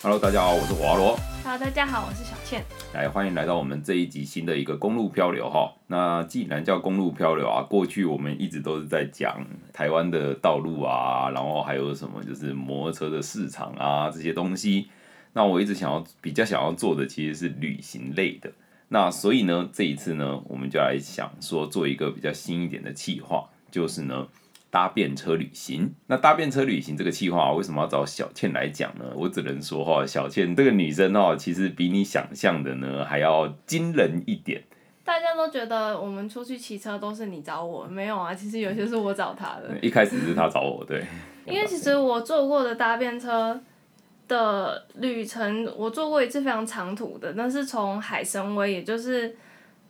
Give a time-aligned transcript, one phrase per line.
[0.00, 1.18] Hello，大家好，我是华罗。
[1.42, 2.64] Hello，大家好，我是小倩。
[2.94, 5.72] 来，欢迎来到我们这一集新的一个公路漂流哈。
[5.88, 14.88] 那既然叫公路漂流啊，过去我们一直都是在讲台湾的道路啊，然后还有什么就是摩托车的市场啊这些东西。
[15.32, 18.52] 那我一直想要比较想要做的其实是旅行类的。
[18.86, 24.28] 那所以呢，这一次呢，我们就来想说做一个比较新一点的企划，就是呢
[24.70, 25.94] 搭便车旅行。
[26.06, 29.04] 那搭便车旅行这个计划、为什么要找小倩来讲呢？
[29.14, 34.62] 我只能说哈，小倩这个女生哦，其实比你想象的呢还要惊人一点。
[35.04, 39.70] 大家都觉得我们出去骑车都是你找我，没有啊，其实有些是我找他的。
[39.80, 41.02] 一开始是她找我，对，
[41.46, 43.58] 因为其实我坐过的搭便车
[44.28, 49.34] 的旅程，我坐过一次非常长途的，那是从海参崴，也就是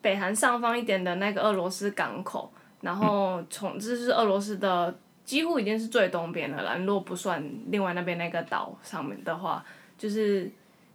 [0.01, 9.65] 北韩上方一点的那个俄罗斯港口，然后从这是俄罗斯的几乎已经是最东边了，如果不算另外那边那个岛上面的话，
[9.97, 10.51] 就是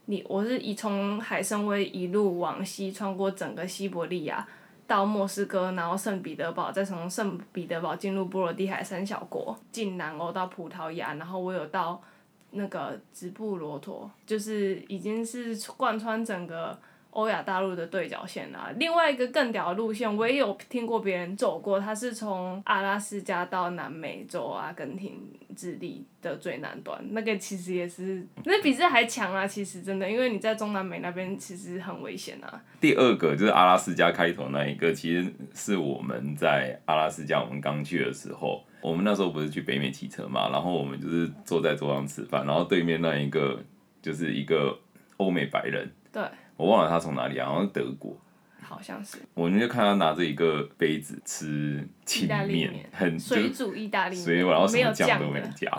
[0.05, 4.47] 你我是以从海参崴一路往西穿过整个西伯利亚。
[4.85, 11.99] 到莫斯科，然后圣彼得堡，再从圣彼得堡进入波罗的海三小国，进南欧到葡萄牙，然后我有到
[12.51, 16.77] 那个直布罗陀，就是已经是贯穿整个
[17.13, 18.71] 欧亚大陆的对角线啊。
[18.77, 25.21] 另外一个更屌的路线，我也有听过别人走过，它是从阿拉斯加到南美洲阿根廷、
[25.55, 29.47] 智利的最南端，那个其实也是，那比这还强啊！
[29.47, 32.61] 其实真的，因为你在中南美那边其实很危险啊。
[32.79, 43.61] 第二个就是阿拉斯加开头那一个，其实是我们在阿拉斯加我们刚去的时候，我们那时候不是去北美骑车嘛，然后我们就是坐在桌上吃饭，然后对面那一个
[44.01, 44.77] 就是一个
[45.17, 46.23] 欧美白人，对，
[46.57, 48.17] 我忘了他从哪里啊，好像是德国。
[48.65, 55.47] 好像是我们就看他拿着一个杯子吃清意大利面面，很水就煮意大利所以面，然后什么酱酱都没的。
[55.49, 55.69] 加，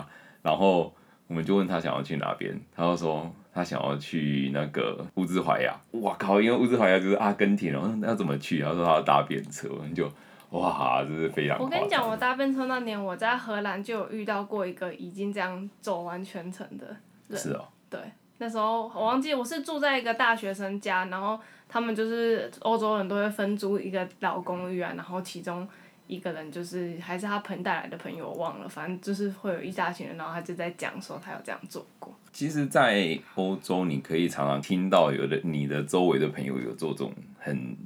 [0.41, 0.95] 然后
[1.27, 5.75] 我们就问他想要去哪边，他就说他想要去那个乌兹怀亚。
[5.99, 6.39] 哇靠！
[6.39, 8.61] 因为乌兹怀亚就是阿根廷，然后那要怎么去？
[8.61, 10.09] 他说他要搭便车，我们就
[10.51, 16.95] 哇，这是非常我跟你讲，我搭便车那年，我在荷兰就有遇到过一个已经这样走完全程的
[17.27, 17.37] 人。
[17.37, 17.99] 是哦，对，
[18.37, 25.67] 那时候我忘记我是住在一个大学生家，然后他们就是欧洲人都会分租一个老公寓啊，然后其中
[26.07, 32.13] 一个人就是还是他朋带来的朋友，我忘了，反正就是会有一大群人，然后他就在讲说他有这样做过。
[32.33, 37.77] 其实，在欧洲你可以常常听到有的你的周围的朋友有做这种很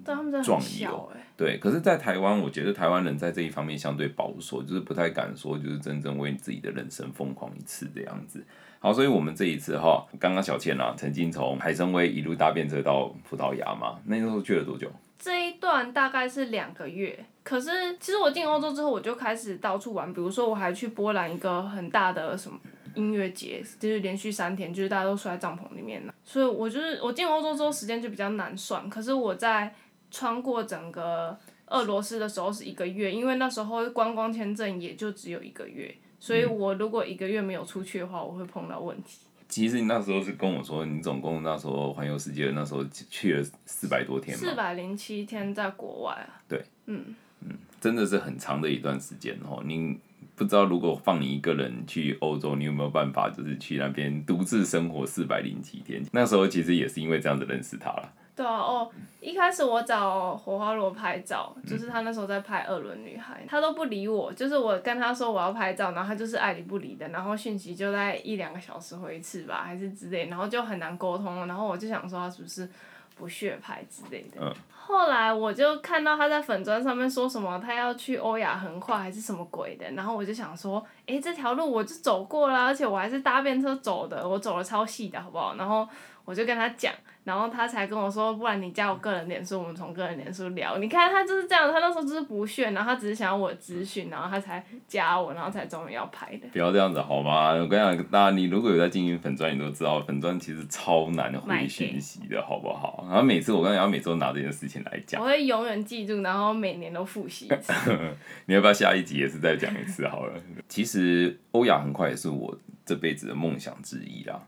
[0.44, 8.44] 壮游哎、对，可是，在台湾，我觉得台湾人在这一方面相对保守，就是不太敢说，就是真正为自己的人生疯狂一次这样子。
[8.80, 14.90] 好，所以我们这一次哈，刚刚小倩啊，曾经从海参崴一路搭便车到葡萄牙嘛，那时候去了多久？
[15.18, 22.58] 这一段大概是两个月，可是其实我进欧洲之后，我就开始到处玩，比如说我还去波兰一个很大的什么
[22.96, 26.14] 音乐节，就是连续三天，就是大家都睡在帐篷里面了。
[26.24, 29.76] 所以我就是我进欧洲之后时间就比较难算，可是我在
[30.10, 39.20] 穿过整个俄罗斯的时候是一个月，因为那时候观光签证也就只有一个月，所以我如果一个月没有出去的话，我会碰到问题。
[39.48, 46.64] 其实你那时候是跟我说，你总共那时候环游世界，那时候去了四百多天嘛，四百零七天在国外啊，对。
[46.86, 47.16] 嗯。
[47.42, 49.64] 嗯真的是很长的一段时间哦。
[49.66, 49.98] 你
[50.36, 56.04] 不知道如果放你一个人去欧洲，你有没有办法就是去那边独自生活四百零七天？
[56.12, 58.14] 那时候其实也是因为这样子认识他了。
[58.40, 58.90] 对啊，哦，
[59.20, 72.70] 一开始我找火花罗拍照，就是他那时候在拍《二轮女孩》，他都不理我，就是我跟他说我要拍照，然后他就是爱理不理的，然后讯息就在一两个小时回一次吧，还是之类，然后就很难沟通，然后我就想说他是不是
[73.18, 74.40] 不屑拍之类的。
[74.40, 74.54] 嗯
[74.90, 85.54] 后来我就看到他在粉砖上面说什么他要去欧亚横跨还是什么鬼的，然后我就想说，诶，这条路我就走过啦，而且我还是搭便车走的，我走的超细的好不好？
[85.58, 85.88] 然后
[86.30, 86.94] 我就跟他讲，
[87.24, 90.78] 然后他才跟我说，不然你加我个人脸书，我们从个人脸书聊。
[90.78, 96.48] 你看他就是这样，他那时候就是不屑，然后他只是想要我的资讯，然后他才加我，然后才终于要拍的。
[96.54, 97.50] 不要这样子好吗？
[97.54, 103.06] 我跟你讲，大家你如果有在经营粉砖，你都知道粉砖其实超难回讯息的，好不好？
[103.08, 107.74] 然后每次我跟你讲，每次都拿这件事情来讲我，会永远记住，然后每年都复习一次。
[108.46, 110.34] 你要不要下一集也是再讲一次好了？
[110.68, 112.56] 其实欧雅很快也是我
[112.86, 114.40] 这辈子的梦想之一啦，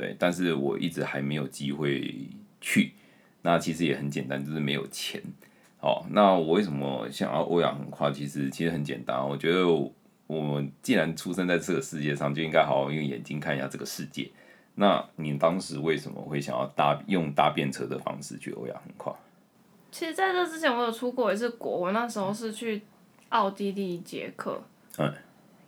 [0.00, 2.26] 对，但是我一直还没有机会
[2.58, 2.92] 去。
[3.42, 5.22] 那其实也很简单，就是没有钱。
[5.76, 8.10] 好，那我为什么想要欧亚横跨？
[8.10, 9.68] 其实其实很简单，我觉得
[10.26, 14.30] 我既然出生在这个世界上，就应该好好用眼睛看一下这个世界。
[14.76, 19.14] 那你当时为什么会想要搭用搭便车的方式去欧亚横跨？
[19.92, 22.80] 其实在这之前，我有出过一次国，我那时候是去
[23.28, 24.62] 奥地利、捷克，
[24.96, 25.12] 嗯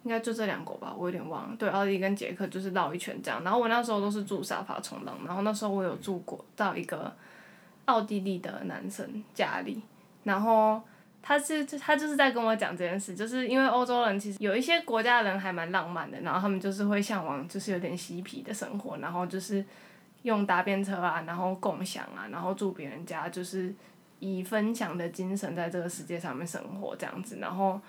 [0.04, 1.56] 应该就这两国吧，我有点忘了。
[1.56, 3.44] 对，奥地利跟捷克就是绕一圈这样。
[3.44, 7.14] 然后我那时候都是住沙发冲浪，然后那时候我有住过到一个
[7.84, 9.80] 奥地利的男生家里，
[10.24, 10.82] 然后
[11.22, 19.64] 他是他就是在跟我讲这件事，就是因为欧洲人其实有一些国家的人还蛮浪漫的，然后他们就是会向往就是有点嬉皮的生活，然后就是
[20.22, 23.72] 用搭便车啊，然后共享啊，然后住别人家，就是
[24.18, 27.80] 以分享的精神在这个世界上面生活这样子，然后。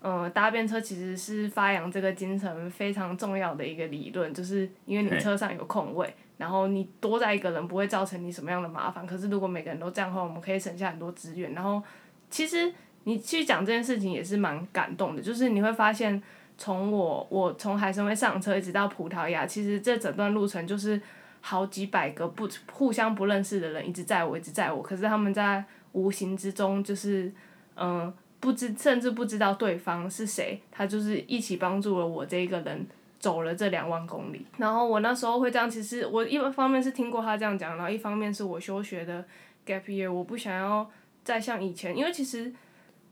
[0.00, 9.04] 呃，搭便车其实是发扬这个精神非常重要的一个理论，就是因为你车上有空位，然后你多载一个人不会造成你什么样的麻烦。
[9.04, 11.52] 可是如果每个人都这样的话，我们可以省下很多资源。
[11.52, 11.82] 然后
[12.30, 12.72] 其实
[13.02, 16.22] 你去讲这件事情也是蛮感动的，就是你会发现，
[16.56, 21.00] 从我我从海参崴上车一直到葡萄牙，其实这整段路程就是
[21.40, 24.80] 好几百个不互相不认识的人一直载我，一直载我。
[24.80, 27.32] 可是他们在无形之中就是
[27.74, 28.14] 嗯。
[28.40, 32.86] 不知甚至不知道对方是谁，他就是一起帮助了我这一个人
[33.18, 34.46] 走了这两万公里。
[34.58, 39.24] 然后我那时候会这样，其实我一方面是听过他这样讲，然后一方面是我休学的
[39.66, 40.88] gap year，我不想要
[41.24, 42.52] 再像以前，因为其实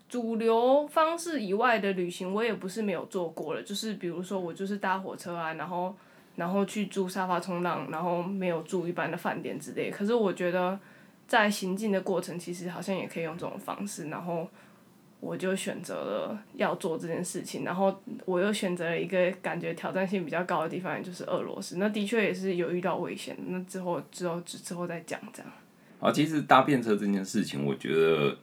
[0.09, 5.93] 主流方式以外的旅行我也不是没有做过了，就是比如说我就是搭火车啊，然后
[6.37, 9.91] 然后去住沙发冲浪，然后没有住一般的饭店之类。
[9.91, 10.79] 可是我觉得
[11.27, 14.47] 在行进的过程，其实好像也可以用这种方式，然后。
[15.19, 21.79] 我就选择了要做这件事情，然后我又选择了一个感觉挑战性比较高的地方，也就是俄罗斯。
[21.79, 25.51] 那的确也是有遇到危险，那之后之后之之后再讲这样。
[25.99, 28.37] 好，其实搭便车这件事情，我觉得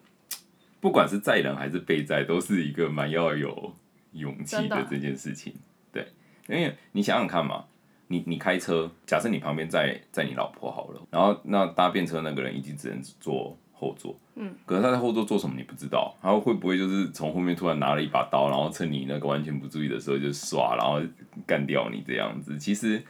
[0.81, 3.73] 不管是载人还是被载，都是一个蛮要有
[4.13, 5.53] 勇气的这件事情。
[5.91, 6.05] 对，
[6.47, 7.65] 因为你想想看嘛，
[8.07, 13.57] 你你开车，假设你旁边载载你老婆好了，然后那搭便车那个人已经只能坐。
[13.83, 21.01] 后座，嗯，可是他在后座做什么你不知道，他会不会就是从后面突然拿了一把刀，然后趁你那个完全不注意的时候就耍，然后
[21.45, 22.57] 干掉你这样子？
[22.57, 23.03] 其实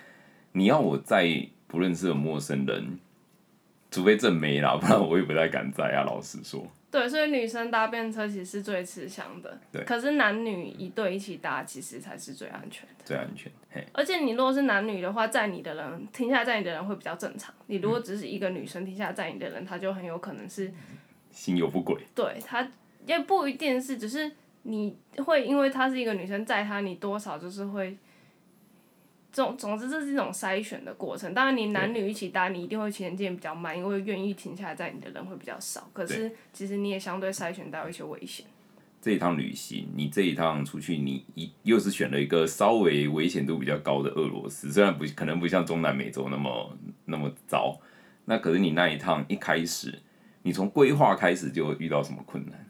[0.53, 2.99] 你要我在不认识的陌生人，
[3.91, 6.03] 除非正妹啦，不然我也不太敢在啊。
[6.03, 6.65] 老实说。
[6.93, 9.59] 对，所以女生搭便车其实是最吃香的。
[9.71, 9.83] 对。
[9.83, 13.03] 可是男女一对一起搭，其实才是最安全的。
[13.03, 13.51] 最安全。
[13.71, 13.83] 嘿。
[13.93, 17.51] 而且你如果是男女的话，载你的人停下来载你的人会比较正常。
[17.65, 20.71] 你如果只是一个女生停下载你的人，他就很有可能是
[21.31, 21.99] 心有不轨。
[22.13, 22.69] 对他
[23.07, 24.31] 也不一定是，只是
[24.61, 24.95] 你
[25.25, 27.97] 会因为她是一个女生载他，你多少就是会。
[29.33, 31.33] 总总之，这是一种筛选的过程。
[31.33, 35.89] 当然，你男女一起搭，你一定会前进比较慢，因为愿意停下来载你的人会比较少。
[35.91, 38.45] 可是，其实你也相对筛选到一些危险。
[39.01, 47.79] 这一趟旅行，你这一趟出去，你一又是选了一个稍微危险度比较高的俄罗斯，虽然不可能不像中南美洲那么那么糟，
[48.25, 49.99] 那可是你那一趟一开始，
[50.43, 52.65] 你从规划开始就遇到什么困难？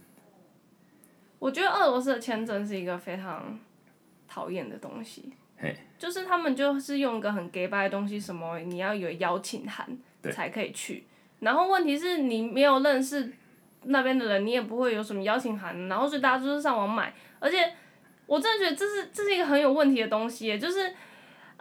[1.39, 3.59] 我觉得俄罗斯的签证是一个非常
[4.27, 5.33] 讨厌的东西。
[5.97, 9.87] 就是他们就是用一个很 gay 白的东西，什么你要有邀请函
[10.31, 11.05] 才可以去，
[11.39, 13.31] 然后问题是你没有认识
[13.83, 17.71] 那边的人，你也不会有什么邀请函，然后所以大家就是上网买，而且
[18.25, 20.93] 我真的觉得这是这是一个很有问题的东西，就是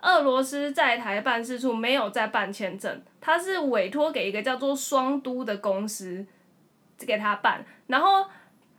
[0.00, 6.26] 俄罗斯在台办事处没有在办签证，他是委托给一个叫做双都的公司
[7.06, 8.26] 给他办，然后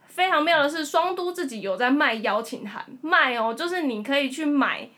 [0.07, 4.89] 非常妙的是双都自己有在卖邀请函，卖哦，就是你可以去买。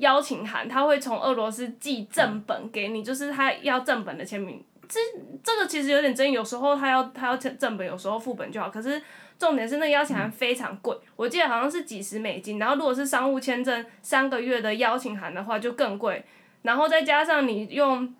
[0.00, 4.62] 邀请函，他会从俄罗斯寄正本给你，就是他要正本的签名。
[4.88, 4.98] 这
[5.44, 8.68] 这个其实有点争议，有时候他要他要正正本，有时候副本就好。
[8.68, 9.00] 可是
[9.38, 12.58] 重点是那个邀请函非常贵，我记得好像是几十美金。
[12.58, 16.24] 然后如果是商务签证三个月的邀请函的话就更贵，
[16.62, 18.12] 然后再加上你用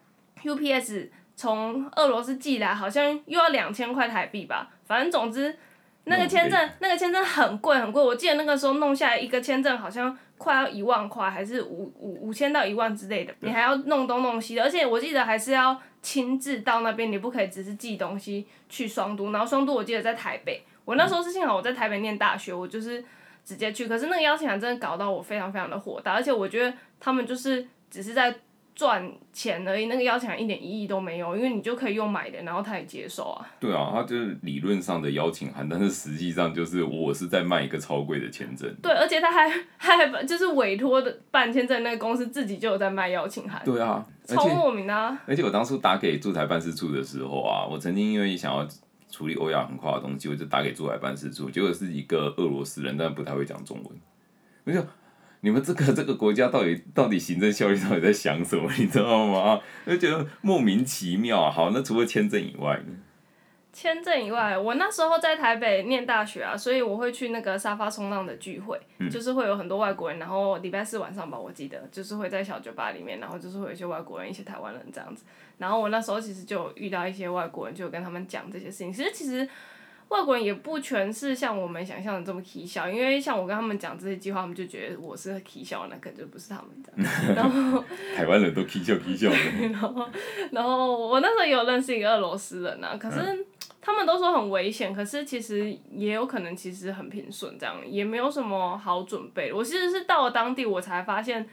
[0.45, 4.71] UPS 从俄罗斯寄来，好像又要两千块台币吧。
[4.87, 5.57] 反正总之
[6.05, 10.17] 那个签证那个签证很贵很贵，我记得那个时候弄下来一个签证好像。
[10.41, 23.05] 快要一万块，还是五五五千到一万之类的，你还要弄东弄西的，而且我记得还是要亲自到那边，你不可以只是寄东西去双都，然后双都我记得在台北，我那时候是幸好我在台北念大学，我就是
[23.45, 28.35] 直接去，可是那个邀请函真的搞到我非常非常的火大，而且我觉得他们就是只是在。
[28.75, 33.47] 赚钱而已，那个邀请函一点意义都没有，因为你就可以用买的，然后他也接受啊。
[33.59, 38.75] 对啊，他就是理论上的邀请函，但是实际上就是我是在卖一个超贵的签证。
[38.83, 43.61] 对，而且他还 还就是委托的办签证那个公司自己就有在卖邀请函。
[43.65, 45.21] 对啊，超莫名啊！
[45.27, 48.67] 而且我当初打给驻台办事处的时候啊，我曾经因为想要
[49.11, 54.01] 处理欧亚横跨的东西，我就打给驻台办事处，结果是一个俄罗斯人，但不太会讲中文，
[54.65, 54.83] 我就。
[55.43, 58.71] 你们这个这个国家到底 到底行政效率到底在想什么？
[58.79, 59.61] 你知道吗？
[59.87, 61.51] 就觉得莫名其妙。
[61.51, 62.95] 好，那除了签证以外呢？
[63.73, 68.77] 签证以外，我那时候在台北念大学啊，所以我会去那个沙发冲浪的聚会，
[69.09, 75.23] 就是会有很多外国人，然后礼拜四晚上吧，我记得就是会在小酒吧里面，然后就是会有一些外国人、一些台湾人这样子。
[75.59, 78.93] 然后我那时候其实就遇到一些外国人，就跟他们讲这些事情。
[78.93, 79.49] 其实其实
[80.11, 87.09] 外国人也不全是像我们想象的这么蹊跷，因为像我跟他们讲这些计划，他们就觉得我是蹊跷那个就不是他们这样。
[87.37, 87.85] 然后
[88.17, 89.37] 台湾人都 k 笑 k 笑的。
[89.71, 90.09] 然后，
[90.51, 93.47] 然后我那时候有认识一个俄罗斯人啊，可是
[93.81, 99.53] 他们都说很危险，可是其实也有可能其实很平顺，这样也没有什么好准备。
[99.53, 101.49] 我其实是到了当地，我才发现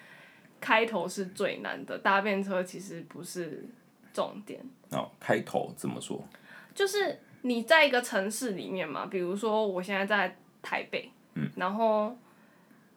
[0.59, 3.63] 开头是最难的，搭便车其实不是
[4.11, 4.59] 重点。
[4.89, 6.27] 哦，开头怎么说？
[6.73, 11.11] 就是你在一个城市里面嘛，比如说我现在在台北，
[11.55, 12.15] 然后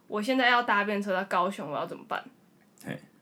[0.09, 2.25] 我现在要搭便车到高雄，我要怎么办？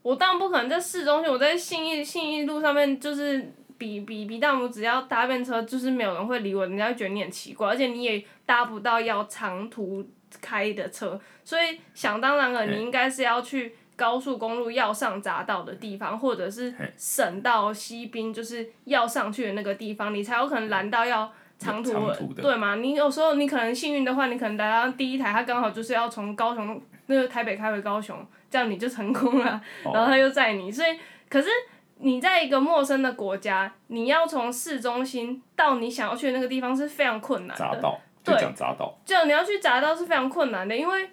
[0.03, 10.07] 我当然不可能在市中心，我在信义信义路上面就是比比比大拇指要搭便车，就是没有人会理我，人家会觉得你很奇怪，而且你也搭不到要长途
[10.41, 21.93] 开的车，所以想当然了，你应该是要去高速公路要上匝道的地方，或者是省道西滨就是要上去的那个地方，你才有可能拦到要长途
[22.33, 22.77] 的，对吗？
[22.77, 28.17] 你有时候你可能幸运的话，你可能来到第一台，它刚好就是要从高雄那个台北开回高雄。
[28.51, 31.51] 这样你就成功了，然后他又载你，所以可是
[31.99, 37.63] 你在一个陌生的国家，你要从市中心到你想要去的那个地方是非常困难的。
[37.63, 38.99] 匝道，就讲匝道。
[39.05, 41.11] 这样你要去匝道是非常困难的，因为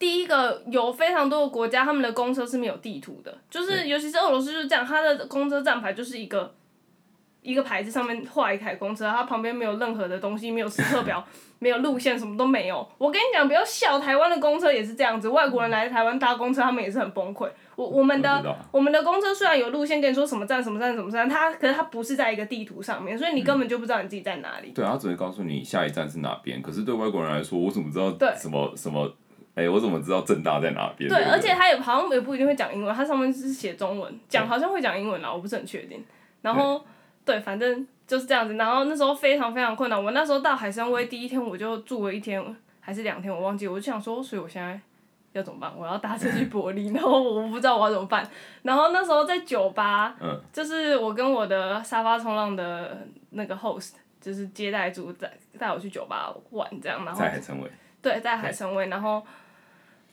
[0.00, 6.52] 第一个有非常多的国家，他们的公车是没有地图的，就是尤其是俄罗斯就是这样，它的公车站牌就是一个
[7.42, 11.24] 一个牌子上面画一台公车，它旁边没有任何的东西，没有时刻表。
[11.62, 12.88] 没有路线，什么都没有。
[12.96, 15.28] 我跟你讲，不要笑，台湾的公车也是这样子。
[15.28, 17.46] 外国人来台湾搭公车，他们也是很崩溃。
[17.76, 24.70] 我我们的我们的公车虽然有路线，跟你说什么站什么站什么站，它可是它不是在一个地图上面，所以你根本就不知道你自己在哪里。
[24.70, 26.62] 对，他只会告诉你下一站是哪边。
[26.62, 29.14] 可是对外国人来说，我怎么知道什么什么？
[29.60, 31.10] 哎，我怎么知道正大在哪边？
[31.10, 36.04] 对，而且他也好像也不一定会讲英文，他上面是写中文，讲好像会讲英文啦，我不是很确定。
[36.42, 36.84] 然后
[37.24, 37.86] 对，反正。
[38.10, 40.04] 就是这样子，然后那时候非常非常困难。
[40.04, 42.44] 我那时候到海参崴第一天，我就住了一天
[42.80, 43.68] 还是两天，我忘记。
[43.68, 44.80] 我就想说，所以我现在
[45.30, 45.72] 要怎么办？
[45.78, 48.28] 我要搭车去柏林， 然后我不知道我要怎么办。
[48.62, 50.16] 然后那时候在酒吧，
[50.52, 57.04] 就是我跟我的沙发冲浪的那个 host，就是接待组带带我去酒吧玩这样。
[57.04, 57.70] 然后在海参崴。
[58.02, 59.24] 对，在海参崴，然后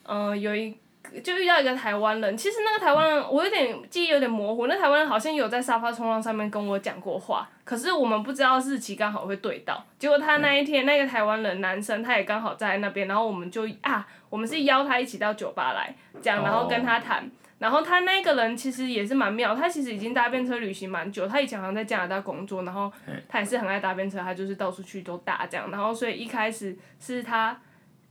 [0.08, 0.76] 嗯，有一。
[1.24, 22.92] 就遇到一个台湾人，其实那个台湾人我有点记忆有点模糊，那台湾人好像有在沙发冲浪上面跟我讲过话，可是我们不知道日期刚好会对到，结果他那一天那个台湾人男生他也刚好在那边，然后我们就啊，我们是邀他一起到酒吧来讲，然后跟他谈，然后他那个人其实也是蛮妙，他其实已经搭便车旅行蛮久，他以前好像在加拿大工作，然后
[23.30, 27.58] 他也是很爱搭便车，他就是到处去都搭这样，然后所以一开始是他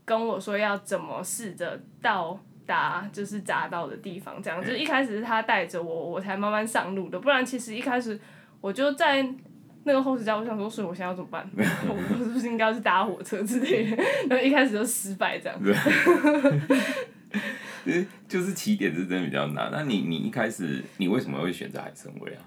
[0.07, 2.41] 跟我说要怎么试着到。
[2.67, 7.17] 达就是匝道的地方，这样就是一开始是他带着我，我才慢慢上路的。
[7.17, 8.19] 不然其实一开始
[8.61, 9.25] 我就在
[9.85, 11.49] 那个后视家，我想说，所以我现在要怎么办？
[11.55, 13.97] 我是不是应该是搭火车之类的？
[14.29, 15.57] 然后一开始就失败这样。
[18.27, 19.69] 就是起点是真的比较难。
[19.71, 22.43] 那你你一开始你为什么会选择海参崴啊？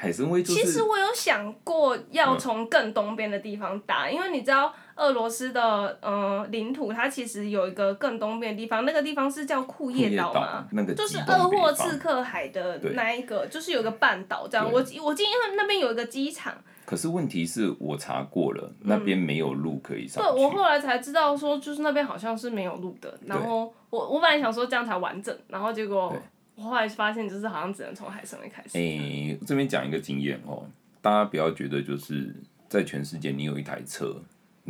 [0.00, 4.72] 海参崴其实我有想过要从更东边的地方打，因为你知道。
[4.98, 14.66] 俄罗斯的呃领土，它其实有一个更东边的地方，那个地方是叫库页岛嘛，就是鄂霍次克海的那一个，就是有个半岛这样。
[14.66, 16.52] 我我记得那边有一个机场。
[16.84, 20.20] 可是问题是我查过了，那边没有路可以上。
[20.20, 23.16] 对，我后来才知道说，就是那边好像是没有路的。
[23.24, 26.12] 然后我我本来想说这样才完整，然后结果
[26.58, 28.76] 我后来发现，就是好像只能从海上面开始。
[28.76, 30.66] 诶，这边讲一个经验哦，
[31.00, 32.34] 大家不要觉得就是
[32.68, 34.20] 在全世界你有一台车。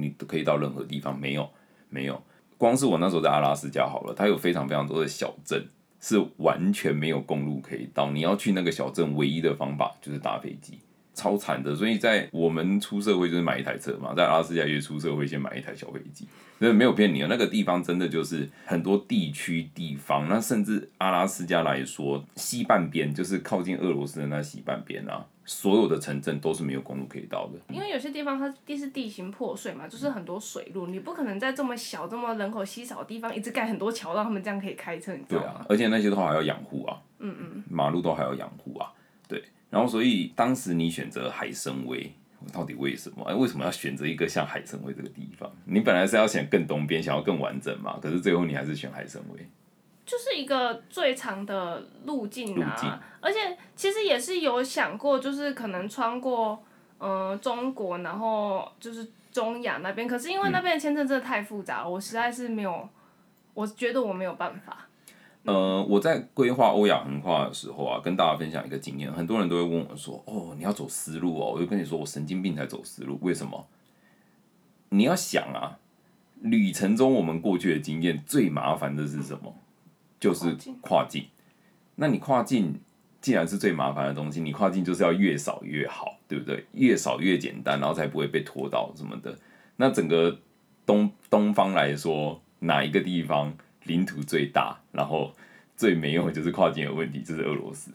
[0.01, 1.51] 你都可以到任何地方，没有，
[1.89, 2.23] 没有。
[2.57, 5.67] 光是我那时候在阿拉斯加好了，它有非常非常多的小镇，
[5.99, 8.13] 是完全没有公路可以到。
[8.13, 10.79] 你要去那个小镇，唯一的方法就是搭飞机，
[11.19, 11.75] 超惨的。
[11.75, 16.29] 所以在我们出社会就是买一台车嘛，在阿拉斯加也出社会先买一台小飞机，
[16.61, 17.27] 所以没有骗你啊。
[17.29, 25.27] 那个地方真的就是很多地区地方，那甚至阿拉斯加来说，西半边就是靠近俄罗斯的那西半边啊。
[25.51, 35.47] 所有的城镇都是没有公路可以到的，因为有些地方它地是地形破碎嘛，就是很多水路，你不可能在这么小、这么人口稀少的地方一直盖很多桥，让他们这样可以开车，你知道吗？
[35.47, 38.98] 对啊，而且那些都还要养护啊，嗯嗯，马路都还要养护啊，对。
[39.71, 42.13] 然后所以当时你选择海参崴，
[42.53, 43.25] 到底为什么？
[43.25, 45.51] 哎，为什么要选择一个像海参崴这个地方？
[45.65, 49.47] 你本来是要选更东边，想要更完整嘛，可是最后你还是选海参崴。
[50.07, 56.59] 就是一个最长的路径啊，而且其实也是有想过，就是可能穿过
[56.97, 60.09] 呃中国，然后就是中亚那边。
[60.09, 62.89] 可是因为那边的签证真的太复杂了，我实在是没有，
[63.53, 64.88] 我觉得我没有办法。
[65.49, 73.67] 呃，我在规划欧亚横跨的时候啊，跟大家分享一个经验，很多人都会问我说：“哦，你要走思路哦。”我就跟你说，我神经病才走思路，为什么？
[74.91, 75.79] 你要想啊，
[76.43, 79.55] 旅程中我们过去的经验最麻烦的是什么？
[80.21, 81.25] 就是跨境。
[81.95, 82.79] 那你跨境
[83.23, 86.67] 既然是最麻烦的东西，你跨境就是要越少越好，对不对？
[86.73, 89.35] 越少越简单，然后才不会被拖到什么的。
[89.77, 90.41] 那整个
[90.85, 93.57] 东东方来说，哪一个地方？
[93.89, 95.35] 领土最大，然后
[95.77, 97.91] 最没用的就是跨境有问题，就是俄罗斯，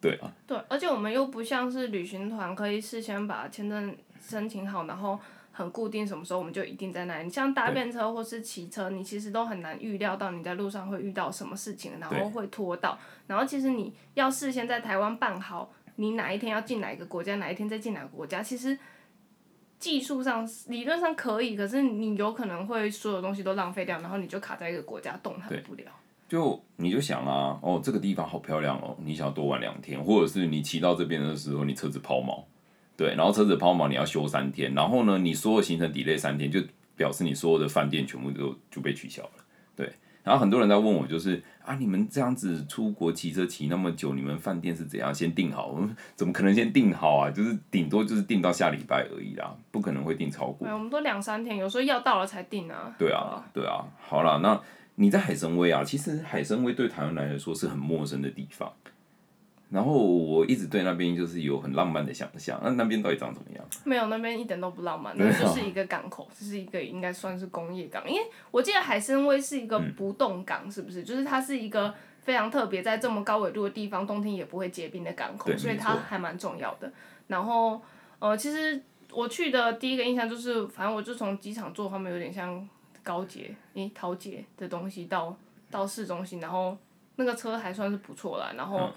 [0.00, 0.32] 对啊。
[0.46, 5.18] 对，而且我们又不像是旅行团，可以事先把签证申请好，然后
[5.50, 7.24] 很固定什么时候我们就一定在那里。
[7.24, 12.96] 你像搭便车或是骑车，你其实都很难预料到你在路上会遇到什么事情，然后会拖到。
[13.26, 18.78] 然后其实你要事先在台湾办好，你哪一天要进哪一个国家，哪一天再进哪个国家，其实。
[19.80, 25.84] 技术上理论上可以，可是你有可能会所有东西都浪费掉，然后你就卡在一个国家动弹不了。
[26.28, 32.44] 就你就想啊，哦，这个地方好漂亮哦，你想要多玩两天，或者是你骑到这边的时候，你车子抛锚，
[32.96, 36.60] 对，然后车子抛锚你要修三天，然后呢，你所有行程 delay 三天，就
[36.94, 39.44] 表示你所有的饭店全部都就被取消了，
[39.74, 39.90] 对。
[40.22, 45.68] 然后很多人在问我，就是啊，你们这样子出国骑车骑那么久，你们饭店是怎样先订好？
[45.68, 47.30] 我们怎么可能先订好啊？
[47.30, 50.66] 就是顶多就是订到下礼拜而已啦，不可能会订超过。
[50.68, 52.92] 我们都两三天，有时候要到了才订啊。
[52.98, 53.84] 对啊，对啊。
[54.00, 54.60] 好了，那
[54.96, 55.84] 你在海参崴啊？
[55.84, 58.72] 其实海参崴对台湾来说是很陌生的地方。
[59.70, 63.64] 然后我一直对那边就是有很浪漫的想象，那那边到底长怎么样？
[63.84, 71.04] 没有，那边一点都不浪漫，那就是一个港口，这是一个应该算是工业港，因为我记得海参崴是一个不动港，是不是？
[71.04, 76.92] 就是它是一个非常特别，在这么高纬度的地方，冬天也不会结冰的港口，所以它还蛮重要的。
[77.28, 77.80] 然后，
[78.18, 78.82] 呃，其实
[79.12, 82.68] 我去的第一个印象就是，反正我就从机场坐他们有点像
[83.04, 85.36] 高捷，诶，桃捷的东西到
[85.70, 86.76] 到市中心，然后
[87.14, 88.90] 那个车还算是不错啦，然后。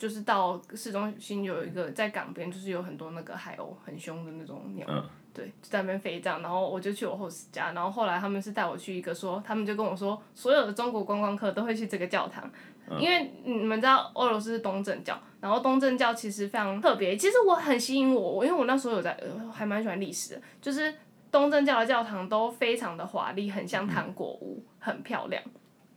[0.00, 4.86] 就是到市中心有一个在港边，就是有很多那个海鸥，很凶的那种鸟，
[5.34, 6.40] 对，就在那边飞这样。
[6.40, 12.50] 然后我就去我 host 家，然后后来他们是带我去一个说，他们就跟我说，所有的中国观光客都会去这个教堂，
[12.98, 17.14] 因为你们知道俄罗斯是东正教，然后东正教其实非常特别。
[17.14, 19.14] 其实我很吸引我，我因为我那时候有在，
[19.52, 20.94] 还蛮喜欢历史的，就是
[21.30, 25.42] 东正教的教堂都非常的华丽，很像糖果屋，很漂亮。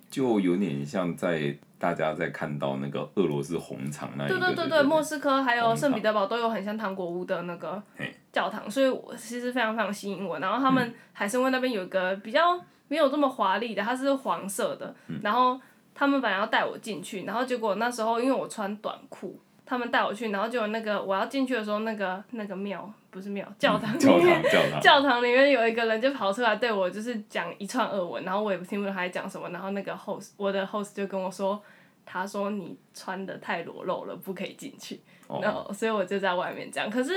[0.10, 7.84] 就有点像在大家在看到那个俄罗斯红场那一对对对对，莫斯科还有圣彼得堡都有很像糖果屋的那个
[8.32, 10.40] 教堂，所以我其实非常非常吸引我。
[10.40, 14.96] 然后他们海参崴那边有一个比较没有这么华丽的，它是黄色的。
[15.22, 15.60] 然后
[15.94, 19.38] 他们本来要带我进去，然后结果那时候因为我穿短裤。
[19.66, 24.44] 他们带我去，然后就有那个我要进去的时候，那个那个庙不是庙，教堂里面，
[24.82, 25.24] 教堂。
[25.24, 31.62] 里面有一个人就跑出来对我就是讲一串俄文，然后我也不听不懂他在讲什么，然后那个 host 我的 host 就跟我说，
[32.06, 35.00] 他说你穿的太裸露了，不可以进去，
[35.42, 37.14] 然后所以我就在外面这样，可是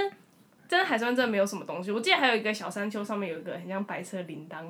[0.68, 4.64] 真的海参真的没有什么东西，我记得还有一个小山丘上面有一个很像白色铃铛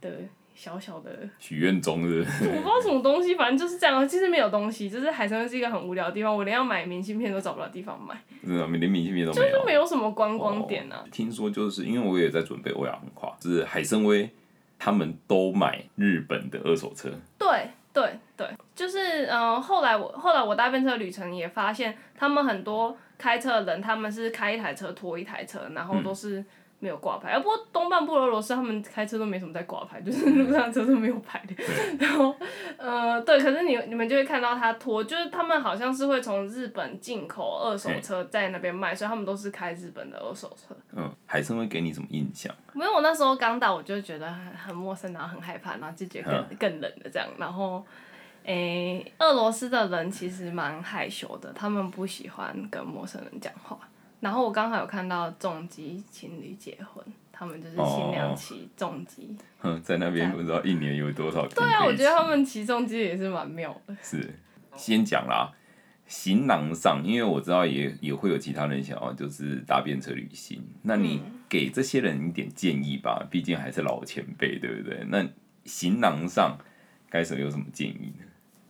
[0.00, 0.10] 的。
[0.54, 4.08] 小小的许愿钟是，我不知道什么东西，反正就是这样。
[4.08, 8.16] 其实没有东西，就是海参崴是一个很无聊的地方，我连要买明信片都找不到地方买。
[8.46, 9.52] 真的，连明信片都没有。
[9.52, 11.04] 就是没有什么观光点啊。
[11.10, 14.30] 听说就是因为我也在准备欧亚横跨，就是海参崴
[14.78, 17.10] 他们都买日本的二手车。
[17.36, 26.44] 对对对，就是嗯，后来我后来我搭便车旅程也发现，他们很多开车的人，他们是开一台车拖一台车，然后都是。
[26.84, 31.54] 没有挂牌，啊，不过东半部俄罗斯他们开车都没什么在挂牌，就是路上车都没有牌的。
[31.98, 32.36] 然后，
[32.76, 40.76] 呃，对，可是你你们就会看到他拖，就是他们好像是会从日本进口二手车在那边卖，所以他们都是开日本的二手车。
[40.94, 42.54] 嗯，海参会给你什么印象？
[42.74, 47.26] 没有，我那时候刚到，我就觉得很很陌生，然后很害怕，然后就觉得更更冷的这样。
[47.38, 47.82] 然后，
[48.44, 53.78] 诶，俄罗斯的人其实蛮害羞的，他们不喜欢跟陌生人讲话。
[54.24, 59.36] 然后我刚好有看到重机情侣结婚，他们就是新娘骑重机。
[59.62, 61.46] 嗯，在那边不知道一年有多少。
[61.48, 63.94] 对啊，我觉得他们骑重机也是蛮妙的。
[64.02, 64.34] 是，
[64.74, 65.52] 先讲啦，
[66.06, 75.04] 行囊上，因为我知道也也会有其他人想要就是搭便车旅行，那你给这些人一点建议吧，毕竟还是老前辈，对不对？
[75.08, 75.28] 那
[75.66, 76.56] 行囊上
[77.10, 78.24] 该是有什么建议呢？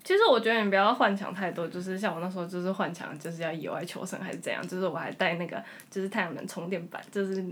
[0.04, 5.56] 其实我觉得你不要幻想太多，就是像我那时候就是幻想就是要野外求生还是怎样，就是我还带那个
[5.90, 7.42] 就是太阳能充电板，就是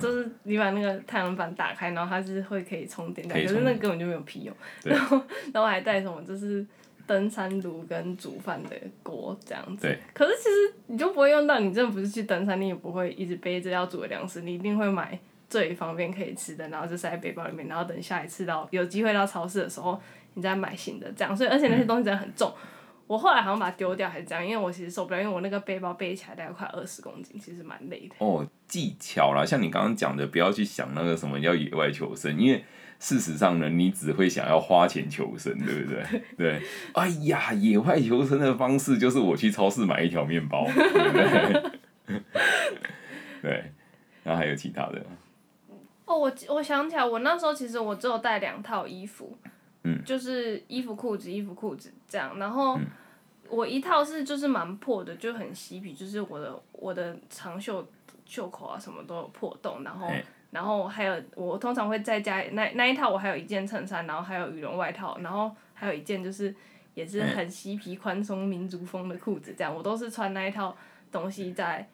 [0.00, 4.52] 就是你把那个太阳能板打开，然后它是会可以充电的，可是那根本就没有屁用。
[4.82, 5.22] 然后
[5.54, 6.66] 然后还带什么就是
[7.06, 8.70] 登山炉跟煮饭的
[9.04, 9.86] 锅这样子。
[10.12, 15.16] 可是其实你就不会用到，你真的不是去登山，你也不会一直背着要煮的粮食，你一定会买
[15.48, 20.00] 最方便可以吃的，然后就塞在背包里面，然后等下一次到有机会到超市的时候，
[20.40, 21.36] 你再买新的这样。
[21.36, 22.52] 所以而且那些东西真的很重，
[23.06, 28.14] 我后来好像把它丢掉还是这样，因为我其实受不了，因为我那个背包背起来大概快二十公斤，其实蛮累的。
[28.18, 32.64] 哦，技巧啦，像你刚刚讲的，不要去想那个什么叫野外求生，因为。
[33.02, 36.22] 事实上呢，你只会想要花钱求生，对不对？
[36.36, 42.20] 对，哎呀，野外求生的方式就是我去超市买一条面包，对不对？
[43.40, 43.64] 对，
[44.22, 45.02] 然后还有其他的。
[46.04, 49.38] 哦，我我想起来，我那时候其实我只有带两套衣服，
[49.84, 52.38] 嗯，就是衣服、裤子、衣服、裤子这样。
[52.38, 52.78] 然后
[53.48, 57.86] 我一套是就是蛮破的，就很嬉皮，就是我的我的长袖
[58.24, 60.08] 袖口啊什么都有破洞，然后。
[60.52, 66.52] 然后还有，我通常会在家那那一套，我还有一件衬衫，然后还有羽绒外套，然后还有一件就是
[66.94, 70.76] 也是很嬉皮、宽松、民族风的裤子，这样我都是穿那一套
[71.12, 71.88] 东西在。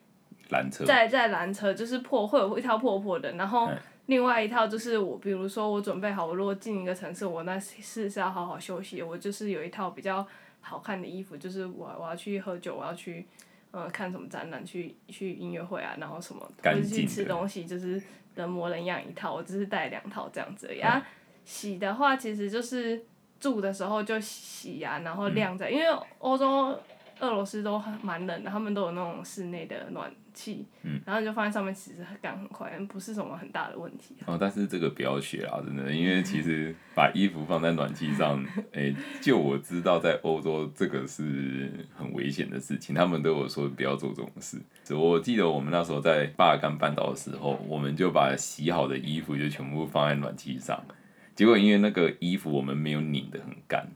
[0.87, 3.71] 在在拦车，就是破会有一套破破的，然后
[4.07, 10.27] 另外一套就是我，比如说我准备好，我如果进一个城市，我那是是要好好休息，我就是有一套比较
[10.61, 13.27] 好看的衣服，就是我我要去喝酒，我要去
[13.71, 18.03] 呃看什么展览，去去音乐会啊，然后什么或者去吃东西，就是。
[18.37, 20.69] 人模人样一套，我只是带两套这样子。
[20.83, 21.03] 啊，
[21.47, 23.03] 洗的话其实就是
[23.41, 25.87] 住的时候就洗呀，然后晾在，因为
[26.19, 26.79] 欧洲、
[27.21, 30.67] 俄罗斯都很蛮冷的，他们都有那种室内的暖气，
[31.07, 34.15] 然后你就放在上面，其实干很快，不是什么很大的问题。
[34.27, 38.45] 哦，但是这个不要学啊，真的，因为其实把衣服放在暖气上，
[38.75, 44.61] 哎，就我知道在欧洲这个是很危险的事情，他们都有说不要做这种事。
[44.95, 50.85] 我记得我们那时候在巴尔干半岛的时候，我们就把洗好的衣服就全部放在暖气上，
[51.35, 53.89] 结果因为那个衣服我们没有拧得很干。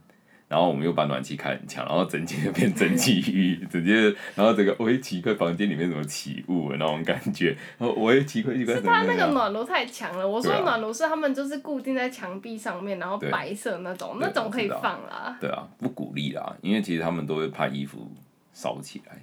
[0.51, 8.75] 然后我们又把暖气开很强，然后整间就变蒸汽浴，直接，然后整个我一奇怪，房间里面怎么起雾的那种感觉，然后我一奇怪奇怪。
[8.75, 15.39] 是它那个暖炉太强了，我说暖炉是他们就是固定在墙壁上面，然后白色那种，那种可以放啦。
[15.41, 18.11] 对啊，不鼓励啦，因为其实他们都会怕衣服
[18.53, 19.17] 烧起来。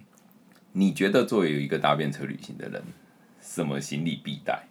[0.71, 2.81] 你觉得作为一个搭便车旅行的人，
[3.41, 4.63] 什么行李必带？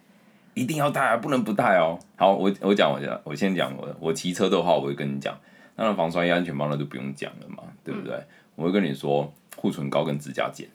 [0.55, 1.99] 一定要带啊，不能不带哦。
[2.15, 5.37] 好，我我讲我讲，我先讲我我骑车的话，我会跟你讲。
[5.77, 8.19] 当然，防摔、安全帽那就不用讲了嘛，对不对？
[8.55, 10.67] 我会跟你说，护唇膏跟指甲剪，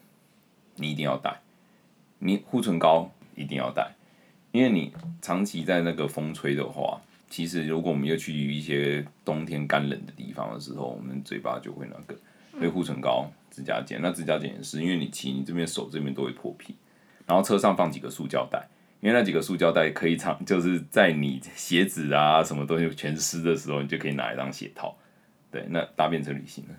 [0.77, 1.41] 你一定要带。
[2.21, 3.97] 你护唇膏一定要带，
[4.53, 12.17] 因为你长期在那个风吹的话，其实如果我们又去一些冬天干冷的地方的时候，我们嘴巴就会那个。
[12.53, 16.77] 所以护唇膏、指甲剪，那指甲剪也是，因为你骑，你这边手这边都会破皮。
[17.27, 18.69] 然后车上放几个塑胶袋。
[19.03, 24.97] 因为那几个塑胶袋可以藏，就是在你鞋子啊什么东西全湿的时候，你就可以拿来当鞋套。
[25.51, 26.75] 对，那搭便车旅行呢？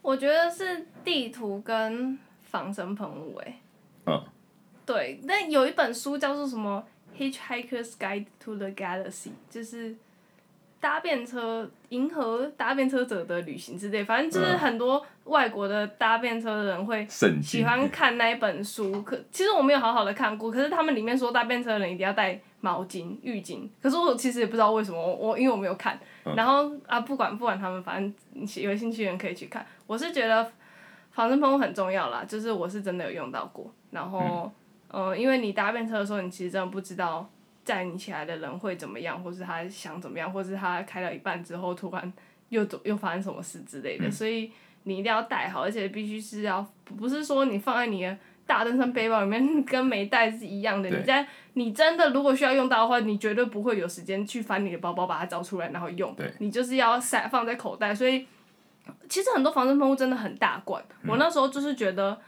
[0.00, 3.60] 我觉得是地图跟防身喷雾哎。
[4.06, 4.24] 嗯。
[4.86, 6.86] 对，那有一本书叫做什么
[7.20, 9.96] 《Hitchhiker's Guide to the Galaxy》，就是。
[10.80, 19.02] 搭便车，迎合搭便车者的旅行之类，反正就是很多外国的搭便车的人会喜欢看那一本书。
[19.02, 23.68] 可其实我没有好好的看过，可是他们里面说搭便车的人一定要带毛巾、浴巾。
[23.82, 25.98] 可是我其实也不知道为什么，我因为我没有看。
[26.36, 29.66] 然后啊，不管不管他们，反正有兴趣的人可以去看。
[29.86, 30.48] 我是觉得
[31.10, 33.68] 防身喷雾很重要啦，就是我是真的有用到过。
[33.90, 34.52] 然后，
[34.88, 37.28] 呃，因为你搭便车的时候，你其实真的不知道。
[37.68, 42.10] 载你起来的人会怎么样，或是他想怎么样，或是他开到一半之后突然
[42.48, 44.50] 又走又发生什么事之类的，所以
[44.84, 50.88] 你一定要带好，而且必须是要不是说你放在你的大登山背包里面 跟没带是一样的。
[50.88, 56.16] 你在你真的如果需要用到的话，你绝对不会有时间去翻你的包包把它找出来然后用。
[56.38, 58.26] 你就是要塞放在口袋，所以
[59.10, 62.18] 其实很多防身喷雾真的很大罐，我那时候就是觉得。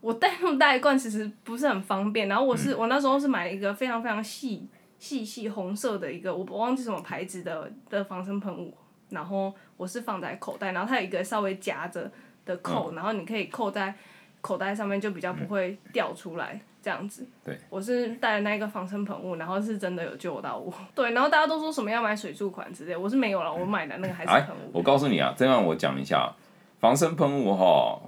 [0.00, 8.72] 我带那么大一罐其实不是很方便，然后我是我那时候是买了一个非常非常细细细红色的一个，我我忘记什么牌子的的防身喷雾，
[9.10, 12.10] 然后我是放在口袋，然后它有一个稍微夹着
[12.44, 13.92] 的扣，然后你可以扣在
[14.40, 17.26] 口袋上面，就比较不会掉出来这样子。
[17.44, 20.72] 对，我是带了那个防身喷雾，然后是真的有救到我。
[20.94, 24.70] 对，然后大家都说什么要买水柱款之类，我是没有了，我买的那个还是喷雾。
[24.74, 26.32] 我告诉你啊，这样我讲一下
[26.78, 28.00] 防身喷雾哈。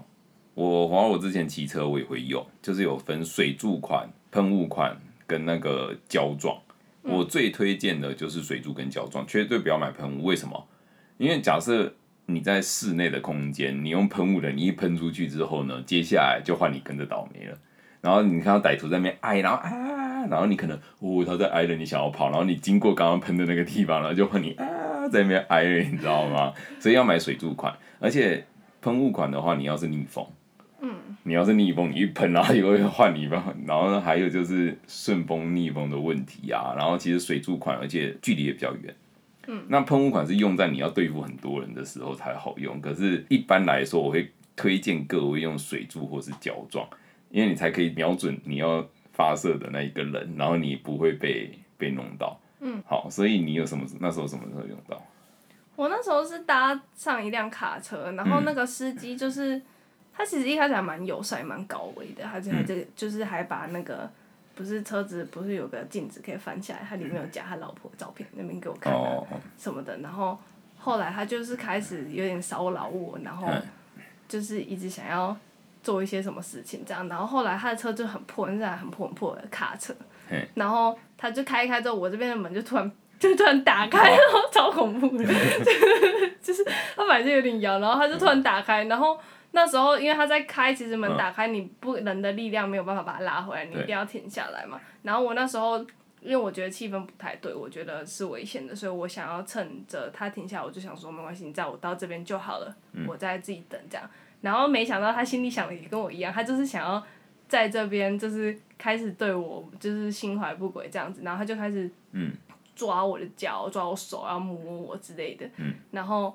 [0.54, 6.58] 我反正我之前骑车我也会用，就是有分水柱款、喷雾款跟那个胶状。
[7.02, 10.24] 我最推荐的就是水柱跟胶状，绝对不要买喷雾。
[10.24, 10.68] 为什么？
[11.16, 11.94] 因为假设
[12.26, 17.58] 你在室内的空间，你用喷雾的，你一喷出去之后呢，接下来就换你跟着倒霉了。
[18.02, 26.54] 然后你看到歹徒在那边挨，然后啊，然后你可能哦他在挨着，你想要跑，然后你经过刚刚喷的那个地方，然后就换你啊在那边挨了，你知道吗？
[26.78, 28.46] 所以要买水柱款，而且
[28.80, 30.39] 喷雾款的话，你要是逆风，嗯，
[31.22, 33.54] 你要是逆风，你一喷然后也会换你吧。
[33.66, 36.74] 然后呢，还有就是顺风逆风的问题啊。
[36.76, 38.94] 然后其实水柱款，而且距离也比较远。
[39.46, 42.80] 嗯，那喷雾款是用在你要对付很多人的时候才好用。
[42.80, 46.86] 可是，一般来说，我会推荐各位用水柱或是胶状，
[47.30, 52.38] 因为你才可以瞄准你要发射的那一个人，然后你不会被被弄到。
[52.60, 55.02] 嗯，好，所以你有什么那时候什么时候用到？
[55.76, 59.60] 我那时候是搭上一辆卡车，然后那个司机就是
[60.12, 64.10] 他，其实一开始还蛮友善、蛮高危的，他就还这就是还把那个
[64.54, 69.22] 不是车子不是有个镜子可以翻起来，他里面有夹他老婆照片，那边给我看啊
[69.58, 69.96] 什么的。
[69.98, 70.38] 然后
[70.78, 73.48] 后来他就是开始有点骚扰我，然后
[74.28, 75.36] 就是一直想要
[75.82, 77.08] 做一些什么事情这样。
[77.08, 79.94] 然后后来他的车就很破，那台很破很破的卡车，
[80.54, 82.90] 然后他就开一开之后，我这边的门就突然。
[83.20, 85.24] 就突然打开，然后 超恐怖的，
[86.40, 89.14] 就是他本来就有点摇，然后他就突然打开，然后
[89.52, 94.80] 那时候因为他在开，其实门打开你不人的力量没有办法把它拉回来，你一定要停下来嘛。
[95.02, 95.78] 然后我那时候
[96.20, 102.74] 因为我觉得气氛不太对，我觉得是危险的，所以我想要趁着他停下来，我就想说没关系，你载我到这边就好了，
[103.06, 104.08] 我再自己等这样。
[104.40, 107.02] 然后没想到他心里想的也跟我一样，他就是想要
[107.48, 111.90] 在这边就是开始对我就是心怀不轨这样子，然后他就开始。
[112.76, 115.46] 抓我的脚，抓我手，要摸我之类的。
[115.90, 116.34] 然后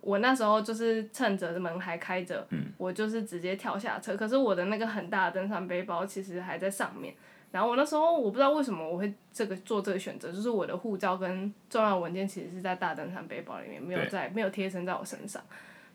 [0.00, 4.16] 我那时候就是趁着门还开着，我就是直接跳下车。
[4.16, 7.14] 可是我的那个很大的登山背包其实还在上面。
[7.50, 15.40] 然后我那时候我不知道为什么我会这个做这个选择，就是我的护照跟重要文件其实是在大登山背包里面，没有在没有贴身在我身上。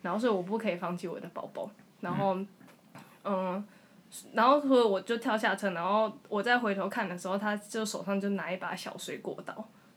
[0.02, 1.70] 然后所以我不可以放弃我的包包。
[2.00, 2.38] 然后
[3.26, 3.62] 嗯，
[4.32, 9.54] 然后所以我就跳下车，然后我再回头看的时候，他就手上就拿一把小水果刀。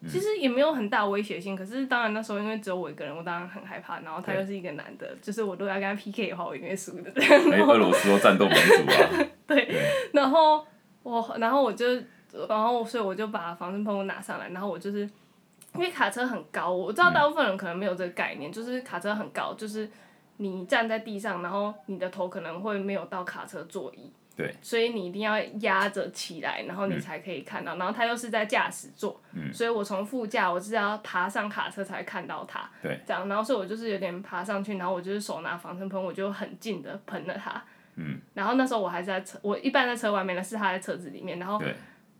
[0.08, 4.00] 其实也没有很大威胁性，可是当然那时候因为只有我一个人，我当然很害怕。
[4.00, 7.12] 然后他又是一个男的，就是我如果要跟他 PK 的话，我应该输的。
[7.20, 9.26] 哎，俄罗斯战斗民族啊。
[9.46, 9.74] 对，
[10.12, 10.66] 然后
[11.02, 11.86] 我，然后我就，
[12.48, 15.00] 然后所以我就把防身喷雾拿上来，然后我就是
[15.74, 19.88] 因为卡车很高，我知道大部分人可能没有这个概念，就是卡车很高，就是
[20.38, 24.12] 你站在地上，然后你的头可能会没有到卡车座椅。
[24.36, 27.76] 对，所以你一定要压着起来，然后你才可以看到。
[27.76, 29.20] 然后他又是在驾驶座，
[29.52, 32.68] 所以我从副驾我是要爬上卡车才看到他。
[32.82, 37.62] 对，这样，然后所以我就是有点爬上去，然后我就是手拿防尘喷，我就很近的喷了他。
[37.96, 38.20] 嗯。
[38.34, 41.62] 然后那时候我还在车，我一般在车外面的是他在车子里面，然后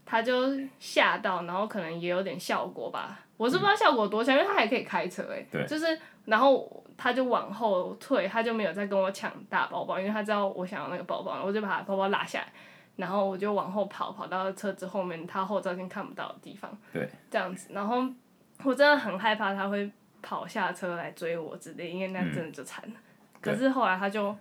[0.04, 3.20] 他就吓到，然后可能也有点效果吧。
[3.36, 5.44] 我是不知道效果多强，因为他还可以开车哎。
[5.50, 5.66] 对。
[5.66, 6.78] 就是，然后。
[6.94, 12.52] 他就往后退，他就没有再跟我抢大包包，因为他知道我想要那个包包，我就把包包拉下来，
[12.94, 16.70] 然后我就往后跑，跑到车子后面，他后照镜看不到的地方。
[16.92, 17.08] 对。
[17.28, 18.06] 这样子，然后
[18.62, 22.94] 我真的很害怕他会跑下车来追我之类，因为那真的就惨了。
[23.40, 24.36] 可是后来他就，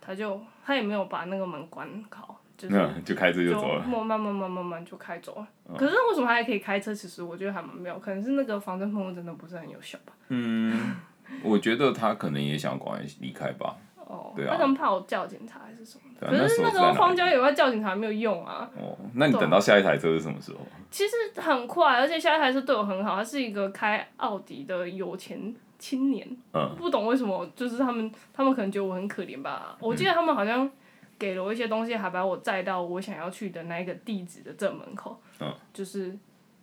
[0.00, 3.84] 他就他也没有把那个门关好，就是就开车就走了。
[3.84, 5.48] 慢慢慢慢慢慢就开走了。
[5.76, 6.94] 可是为什么他还可以开车？
[6.94, 10.12] 其实我觉得还蛮妙，可能是那个防震喷雾真的不是很有效吧。
[10.28, 10.96] 嗯。
[11.42, 13.76] 我觉得他可能也想赶快离开吧。
[13.96, 14.32] 哦。
[14.36, 14.50] 对啊。
[14.52, 16.04] 他可能怕我叫警察还是什么？
[16.20, 18.70] 可是那时候荒郊野外叫警察没有用啊。
[18.76, 20.58] 哦，那你等到下一台车是什么时候？
[20.90, 26.26] 其实很快，而且下一台车对我很好，他是一个开奥迪的有钱青年。
[26.52, 26.74] 嗯。
[26.78, 29.76] 不懂为什么，就是他们，他们可能觉得我很可怜吧。
[29.80, 30.70] 我记得他们好像
[31.18, 35.20] 给了我一些东西，还把我载到我想要去的那一个地址的正门口。
[35.40, 35.54] 嗯。
[35.72, 36.16] 就是，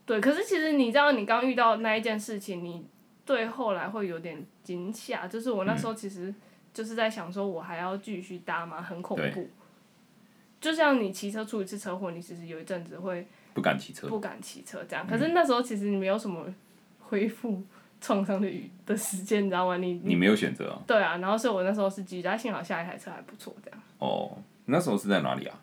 [0.05, 2.85] 对，可是其实你知道，你刚遇到那一件事情，你。
[3.23, 6.33] 对，后来会有点惊吓，就是我那时候其实
[6.73, 8.81] 就是在想说，我还要继续搭吗？
[8.81, 9.47] 很恐怖。
[10.59, 15.07] 就像你骑车出一次车祸，你其实有一阵子会不敢骑车，不敢骑车这样。
[15.07, 16.45] 可是那时候其实你没有什么
[16.99, 17.63] 恢复
[18.01, 19.77] 创伤的雨的时间，你知道吗？
[19.77, 20.77] 你你没有选择。
[20.85, 23.79] 对啊，然后所以我那时候是急，但幸好下一台车还不错，这样。
[24.01, 25.57] 哦，那时候是在哪里啊？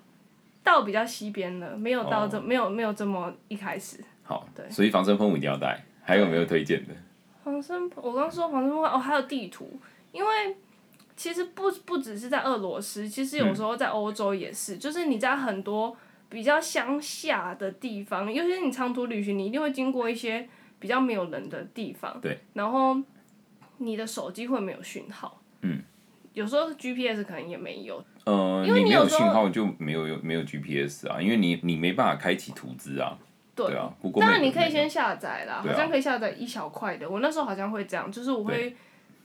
[0.63, 3.99] 到比较西边了，没有到这，没有没有这么一开始。
[4.23, 5.85] 好，对，所以防身喷雾一定要带。
[6.03, 6.95] 还有没有推荐的？
[7.45, 9.79] 防身，我刚说防身风哦，还有地图，
[10.13, 10.57] 因为
[11.17, 15.97] 其实不不只是在俄罗斯，其实有时候在欧洲也是，就是你在很多
[16.29, 20.49] 比较乡下的地方，尤其是你长途旅行，你一定会经过一些
[20.79, 22.97] 比较没有人的地方，对，然后
[23.79, 25.83] 你的手机会没有讯号，嗯，
[26.39, 33.19] 有时候 GPS 可能也没有，呃，因为你没有信号就没有有没有 GPS 啊，因为你你没办法开启图资啊。
[33.57, 37.11] 对啊，当然你可以先下载啦，好像可以下载一小块的。
[37.11, 38.77] 我那时候好像会这样，就是我会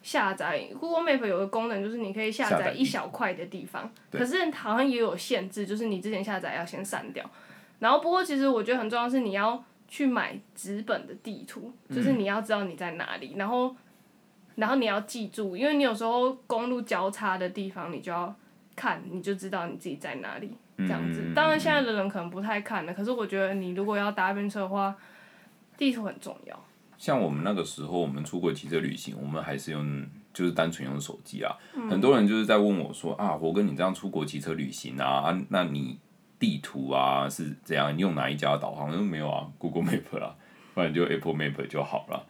[0.02, 7.24] 下载 Google Map 有个功能，就是你可以下载一小块的地方，可是好像也有限制，就是你之前下载要先删掉。
[7.78, 13.76] 然后不过其实我觉得很重要是你要去买纸本的地图，就是你要知道你在哪里，然后
[14.56, 18.34] 然后你要记住，因为你有时候公路交叉的地方，你就要
[18.76, 20.52] 看，你就知道你自己在哪里。
[20.76, 24.94] 这样子，当然现在的人可能不太看了，可是我觉得你如果要搭便车的话，
[25.78, 26.66] 地图很重要。
[26.98, 31.56] 像我们那个时候，我们出国骑车旅行，我们还是用就是单纯用手机啊。
[31.88, 36.00] 很多人就是在问我说啊，我跟你这样出国骑车旅行啊，啊，那你
[36.40, 37.96] 地图啊是怎样？
[37.96, 38.90] 你用哪一家导航？
[38.90, 40.36] 我说没有啊，Google Map 啦，
[40.74, 42.26] 不然就 Apple Map 就好了。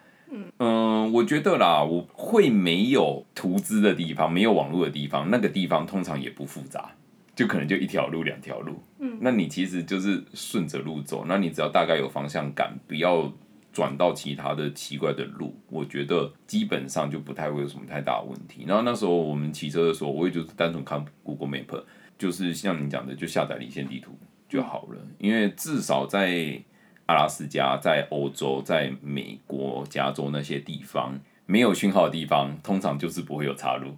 [0.58, 6.91] 嗯，我觉得啦，我会没有图资的地方，没有网络的地方，那个地方通常也不复杂。
[7.36, 13.34] 就可能就一条路两条路，嗯那你其实就是顺着路走，那你只要大概有方向感，不要
[13.72, 18.65] 转到其他的奇怪的路，我觉得基本上就不太会有什么太大的问题。
[18.67, 21.84] 然后那时候我们骑车的时候，我也就是单纯看 Google Map，
[22.19, 24.12] 就是像你讲的，就下载离线地图
[24.48, 25.00] 就好了。
[25.17, 26.62] 因为至少在
[27.06, 33.96] 阿拉斯加、在欧洲、在美国加州那些地方，没有讯号的地方，通常就是不会有插入。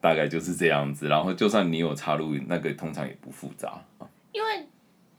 [0.00, 3.82] 大概就是这样子，然后就算你有插入，那个通常也不复杂
[4.32, 4.66] 因为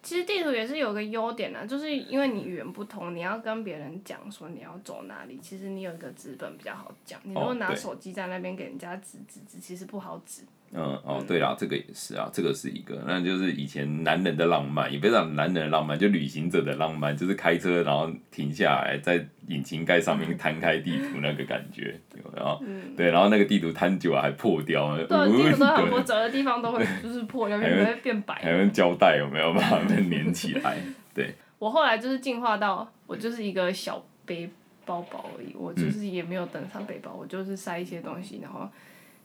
[0.03, 7.19] 其实地图也是有个优点啊，就是因为你语言不通，你要跟别人讲说你要走哪里，其实你有一个纸本比较好讲。
[7.23, 10.43] 你如果拿手机在那边给人家指指指，其实不好指。
[10.75, 21.97] 嗯哦对啦，这个也是啊，这个是一个，那就是以前男人的浪漫，也不是男人的浪漫，就旅行者的浪漫，就是开车然后停下来，在引擎盖上面摊开地图那个感觉，
[22.35, 22.61] 然后
[22.97, 29.53] 对，然后那个地图摊久了还破掉，对，地图都很多折的地方都会就是破掉，还会变白，还用胶带有没有？
[29.53, 30.77] 把 它们粘起来？
[31.13, 31.33] 对。
[31.57, 34.49] 我后来就是进化到我就是一个小背
[34.85, 38.69] 包包而已，我就是也没有登上背包，我就是塞一些东西，然后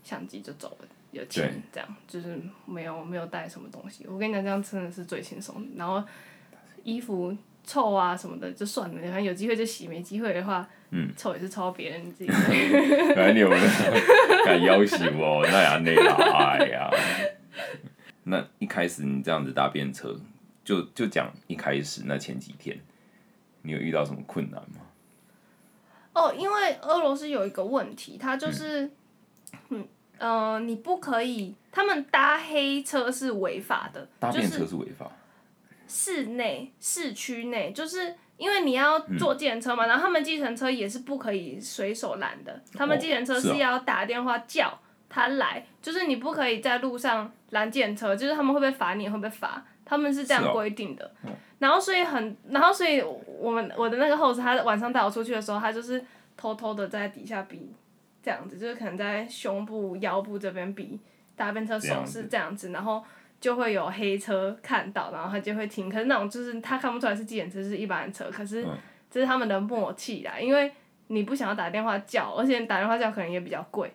[0.05, 0.89] 相机就走了。
[1.11, 4.07] 有钱这样，就是没有没有带什么东西。
[4.07, 5.67] 我跟你讲，这样真的是最轻松。
[5.77, 6.03] 然后
[6.85, 12.31] 衣服臭啊什么的就算了，反正有机会就洗，没机会的话，嗯臭也是臭别人自己。
[13.15, 13.51] 反正你有
[14.45, 16.91] 敢要求哦， 那呀那啦，哎呀。
[18.25, 20.15] 那一开始你这样子搭便车，
[20.65, 22.79] 就就讲一开始那前几天，
[23.63, 24.83] 你有遇到什么困难吗？
[26.13, 28.93] 哦，因为俄罗斯有一个问题，它就是，嗯。
[30.21, 35.11] 嗯，你不可以，他们搭黑车是违法的，搭便车是违法。
[35.89, 44.79] 室内、市区内，就是因为你要坐计程车嘛，然后他们计程车也是不可以随手拦的，他们计程车是要打电话叫
[45.09, 49.65] 他来，就是你不可以在路上拦计程车，就是他们会不会罚你，会不会罚？
[49.85, 51.11] 他们是这样规定的。
[51.59, 53.03] 然后所以很，然后所以
[53.41, 56.05] 我们我的那个后司，他晚上带我出去的时候，他就是
[56.37, 57.73] 偷偷的在底下比。
[58.23, 60.99] 这样子就是可能在胸部、腰部这边比
[61.37, 63.03] 搭便车手势这样子，然后
[63.41, 65.89] 就会有黑车看到，然后他就会停。
[65.89, 68.31] 可是那种就是他看不出来是计程车，是一般车。
[68.31, 68.67] 可是
[69.11, 70.71] 这是他们的默契啦，因为
[71.09, 73.91] 你不想要打电话叫，而且打电话叫可能也比较贵。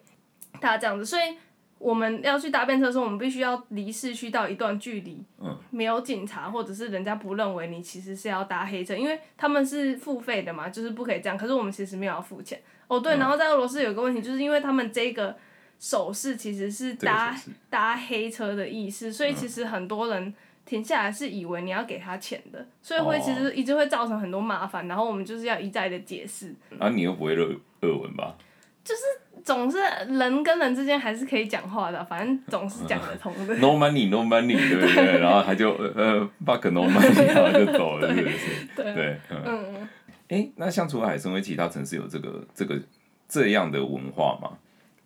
[0.59, 1.37] 他这样子，所以
[1.77, 5.23] 我们要去搭便车的时候，我们必须要离市区到一段距离，
[5.69, 11.37] 没有警察或者是人家不认为你其实是要搭黑车，因为他们是付费的嘛，就是不可以这样。
[11.37, 12.59] 可是我们其实没有要付钱。
[12.87, 15.35] 哦对，然后在俄罗斯有个问题，就是因为他们这个
[15.79, 17.35] 手势其实是搭
[17.69, 20.33] 搭黑车的意思，所以其实很多人
[20.65, 26.55] 停下来是以为你要给他钱的，所以会其实一直会造成很多麻烦，然后我们就是要一再的解释。
[26.79, 28.35] 啊，你又不会俄俄文吧？
[28.83, 29.01] 就是
[29.45, 29.77] 总是
[30.09, 33.55] 人跟人之间还是可以讲话的，反正总是讲得通的。
[33.61, 35.19] No money, no money，对不对？
[35.21, 38.65] 然后他就呃，fuck no money， 然后就走了，是不是？
[38.75, 39.87] 对，嗯。
[40.29, 42.81] 哎，那像除了海参崴，其他城市有这个这个
[43.29, 44.57] 这样的文化吗？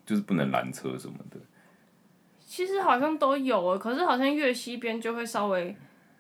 [0.06, 1.38] 就是不能拦车什么的。
[2.40, 5.76] 其实好像都有啊，可是好像越西边就会稍微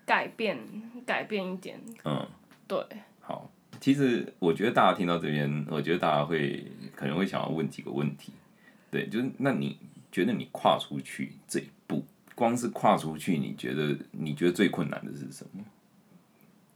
[0.05, 0.59] 改变
[1.05, 1.79] 改变一点。
[2.03, 2.27] 嗯，
[2.67, 2.77] 对。
[3.21, 8.33] 好，其实我觉得大家听到这边，我觉得大家会可能会想要问几个问题。
[8.91, 9.77] 对，就是那你
[10.11, 12.03] 觉得你跨出去这一步，
[12.35, 15.63] 光是跨出去，你觉得你觉得最困难的是什么？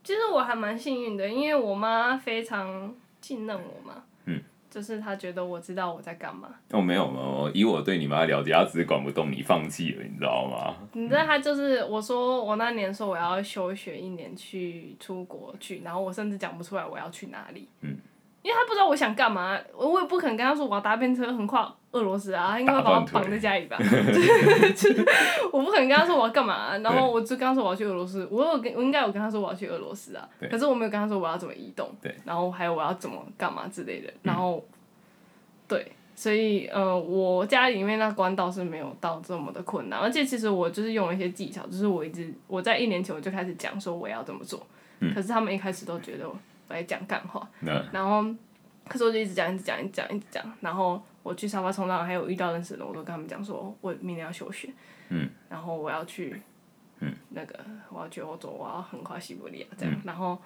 [0.01, 4.41] 其实我还蛮幸运的，因为我妈非常信任我嘛，嗯，
[4.71, 6.55] 就是她觉得我知道我在干嘛。
[6.69, 10.87] 哦，没有嘛，以我对你妈了解，她只是管不动你，放弃了，你知道吗？
[10.93, 17.97] 你知道她就是我说我那年说我要休学一年去出国去，然后我甚至讲不出来我要去哪里，嗯。
[18.43, 23.77] 因为他不知道我想干嘛，我也不可能跟他说我要搭便车横跨俄罗斯啊，他应该会把我绑在家里吧。
[25.51, 28.27] 我不可能跟他说我要干嘛，然后我就跟他说我要去俄罗斯。
[28.29, 31.89] 我有跟，我应该有跟他说我要去俄罗斯啊，可是我没有跟他说我要怎么移动，
[32.25, 34.11] 然后还有我要怎么干嘛之类的。
[34.23, 34.63] 然后，
[35.67, 44.61] 对，所以呃，我家里面那关倒是没有到这么的困难，而且其实我就是用了一些技巧，就是我一直我在一年前我就开始讲说我要怎么做。
[45.13, 46.33] 可是他们一开始都觉得我
[46.69, 48.23] 在讲干话，那然后
[48.87, 54.69] 可是我就一直讲一直讲一直讲一直讲，然后我去沙发冲浪还有遇到认识的人，我都跟他们讲说我明年要休学，
[55.09, 56.41] 嗯，然后我要去，
[56.99, 57.59] 嗯，那个
[57.89, 60.37] 我要去欧洲，我要横跨西伯利亚这样，然后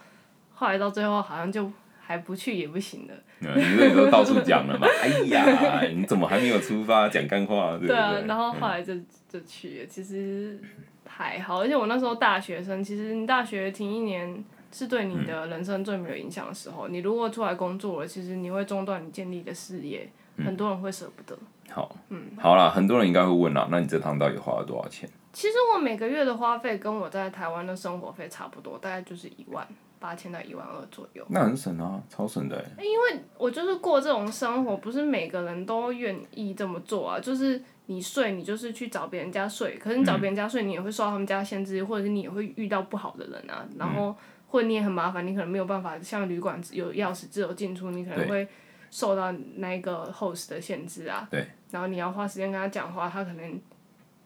[0.53, 3.13] 后来到最后好像就还不去也不行了。
[3.41, 4.88] 嗯你这都到处讲了嘛？
[5.01, 7.72] 哎呀，你怎么还没有出发讲干话？
[7.78, 7.95] 对不对？
[7.95, 8.93] 啊，然后后来就
[9.30, 10.59] 就去了，其实
[11.05, 14.43] 还好，而且我那时候大学生，其实你大学停一年
[14.78, 16.88] 是对你的人生最没有影响的时候。
[16.88, 20.07] 你如果出来工作了，其实你会中断你建立的事业，
[20.45, 21.36] 很多人会舍不得。
[21.69, 25.09] 好，嗯，好啦，很多人应该会问啦，那你这趟到底花了多少钱？
[25.34, 29.67] 其实我每个月的花费跟我在台湾的生活费差不多，大概就是一万
[29.99, 31.25] 八千到一万二左右。
[31.30, 32.84] 那很省啊，超省的欸。
[32.84, 37.19] 因为我就是过这种生活，不是每个人都愿意这么做啊。
[37.19, 43.67] 就是你睡，你就是去找别人家睡，可是你找别人家睡，你也会受到他们家限制，或者是你也会遇到不好的人啊。
[43.78, 44.17] 然后或
[44.62, 48.48] 者你也很麻烦，你可能没有办法像旅馆有钥匙自由进出，你可能会
[48.89, 51.28] 受到那个 host 的限制啊。
[51.30, 51.45] 对。
[51.70, 53.62] 然后你要花时间跟他讲话，他可能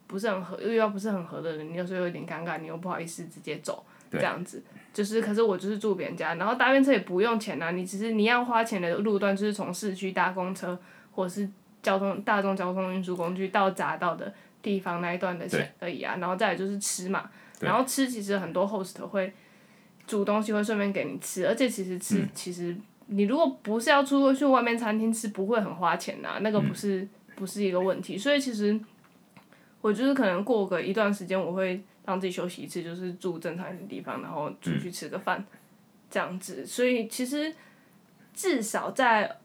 [0.05, 4.63] 不是很合，遇到不是很合的人，你有时候有点尴尬，你又不好意思直接走，这样子。
[4.93, 10.77] 就是，可是我就是住别人家，然后搭便车也不用钱啊，你只是你要花钱的路段就是从市区搭公车
[11.11, 11.49] 或者是
[11.81, 19.33] 交通大众交通运输工具到匝道的地方那一段的钱而已啊，然后再来就是吃嘛，然后吃其实很多 host 会
[20.11, 27.07] 煮东西会顺便给你吃，而且其实吃、其实你如果不是要出去外面餐厅吃，不会很花钱呐、那个不是、
[27.37, 28.77] 不是一个问题，所以其实
[29.79, 35.41] 我就是可能过个一段时间，我会让自己休息一次，就是住正常一点的地方，然后出去吃个饭，
[36.09, 36.65] 这样子。
[36.65, 37.55] 所以其实
[38.33, 39.37] 至少在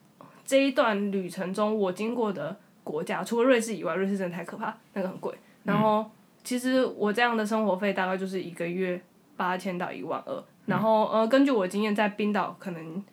[0.45, 5.33] 这一段旅程中，我经过的国家，除了瑞士以外，瑞士真的太可怕，那个很贵。
[5.62, 6.11] 然后
[6.43, 9.01] 其实我这样的生活费大概就是一个月
[9.37, 13.05] 八千到一万二，然后呃，根据我的经验，在冰岛可能。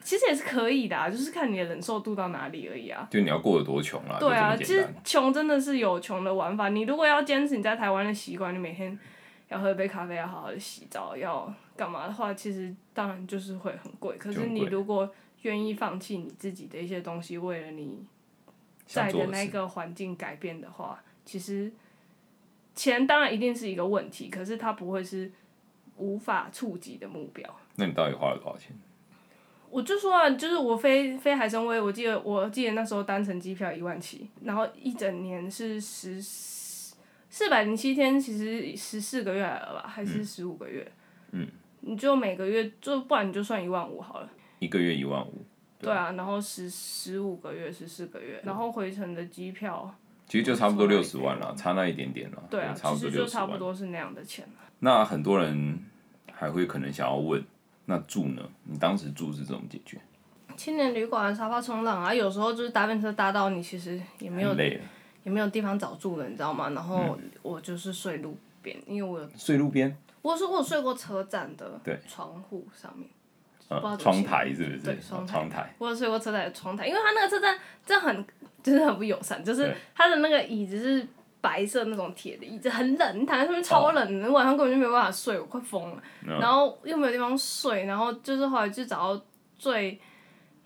[0.00, 3.06] 其实也是可以的、啊，就是看你的忍受度到哪里而已啊。
[3.10, 4.88] 就你要过得多穷啊，对啊，其实。
[5.04, 6.70] 穷真的是有穷的玩法。
[6.70, 8.98] 你如果要坚持你在台湾的习惯，你每天
[9.48, 14.16] 要喝一杯咖啡，要好好的洗澡，要干嘛的话，其实当然就是会很贵。
[14.16, 15.12] 可是你如果
[15.42, 18.02] 愿意放弃你自己的一些东西，为了你
[18.86, 21.70] 在的那个环境改变的话，其实
[22.78, 25.28] 钱当然一定是一个问题，可是它不会是
[25.96, 27.44] 无法触及的目标。
[27.74, 28.70] 那你到底花了多少钱？
[29.68, 40.90] 我就说啊，就是我飞飞海参崴，我记得我记得那时候单程机票一万七，然后一整年是十四百零七天，其实十四个月来了吧，还是十五个月？
[41.32, 41.46] 嗯，
[41.80, 44.30] 你就每个月就不然你就算一万五好了。
[44.60, 45.44] 一个月一万五，
[45.78, 49.94] 对啊，然后十十五个月十四个月，然后回程的机票，
[50.28, 52.42] 其实就差不多六十万了，差那一点点了。
[52.50, 53.56] 对啊，差不多其实就差不。
[53.56, 54.46] 多是那样的钱。
[54.80, 55.78] 那很多人
[56.32, 57.42] 还会可能想要问，
[57.86, 58.42] 那住呢？
[58.64, 59.98] 你当时住是怎么解决？
[60.56, 64.54] 青年旅馆沙发冲浪啊，有时候就是搭便车搭到你其实也没有
[65.24, 66.70] 也没有地方找住了，你知道吗？
[66.70, 73.08] 然后嗯我就是睡路边，因为我有睡路边，我说我有睡过车站的对窗户上面，
[73.98, 74.76] 窗台是不是？
[74.76, 77.56] 哦对窗台窗台，我有睡过车站的窗台，因为它那个车站
[77.86, 78.26] 真的很
[78.62, 79.76] 就是很不友善，就是对。
[79.94, 81.06] 它的那个椅子是
[81.40, 84.22] 白色那种铁的椅子，很冷，你躺在上面超冷哦。
[84.24, 86.02] 的，晚上根本就没有办法睡，我快疯了。
[86.26, 86.38] 嗯。
[86.40, 89.24] 然后又没有地方睡，然后就是后来就找到
[89.56, 90.00] 最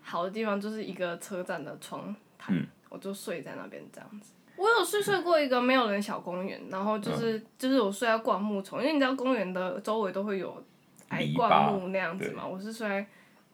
[0.01, 2.67] 好的地方，就是一个车站的窗台，嗯。
[2.89, 4.33] 我就睡在那边这样子。
[4.55, 7.45] 我有睡睡过一个没有人小公园，然后就是、嗯。
[7.57, 10.63] 就是我睡在灌木丛，因为你知道公园的周围都会有
[11.09, 13.05] 矮灌木那样子嘛，我是睡在